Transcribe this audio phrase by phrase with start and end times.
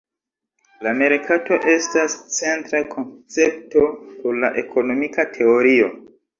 [0.87, 5.97] La merkato estas centra koncepto por la ekonomika teorio.